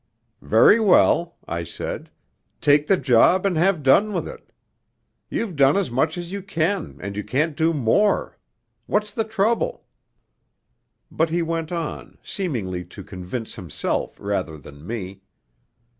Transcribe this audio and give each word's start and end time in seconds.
'Very 0.41 0.79
well,' 0.79 1.35
I 1.47 1.63
said, 1.63 2.09
'take 2.59 2.87
the 2.87 2.97
job 2.97 3.45
and 3.45 3.55
have 3.55 3.83
done 3.83 4.13
with 4.13 4.27
it. 4.27 4.51
You've 5.29 5.55
done 5.55 5.77
as 5.77 5.91
much 5.91 6.17
as 6.17 6.31
you 6.31 6.41
can, 6.41 6.97
and 7.01 7.15
you 7.15 7.23
can't 7.23 7.55
do 7.55 7.71
more. 7.71 8.39
What's 8.87 9.11
the 9.11 9.23
trouble?' 9.23 9.85
But 11.11 11.29
he 11.29 11.43
went 11.43 11.71
on, 11.71 12.17
seemingly 12.23 12.83
to 12.85 13.03
convince 13.03 13.53
himself 13.53 14.19
rather 14.19 14.57
than 14.57 14.87
me. 14.87 15.21